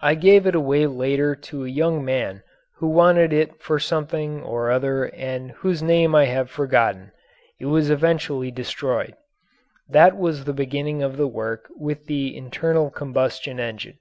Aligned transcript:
I 0.00 0.14
gave 0.14 0.46
it 0.46 0.54
away 0.54 0.86
later 0.86 1.34
to 1.34 1.64
a 1.66 1.68
young 1.68 2.04
man 2.04 2.44
who 2.76 2.86
wanted 2.86 3.32
it 3.32 3.60
for 3.60 3.80
something 3.80 4.40
or 4.44 4.70
other 4.70 5.06
and 5.06 5.50
whose 5.50 5.82
name 5.82 6.14
I 6.14 6.26
have 6.26 6.48
forgotten; 6.48 7.10
it 7.58 7.66
was 7.66 7.90
eventually 7.90 8.52
destroyed. 8.52 9.16
That 9.88 10.16
was 10.16 10.44
the 10.44 10.52
beginning 10.52 11.02
of 11.02 11.16
the 11.16 11.26
work 11.26 11.68
with 11.76 12.06
the 12.06 12.36
internal 12.36 12.90
combustion 12.90 13.58
engine. 13.58 13.98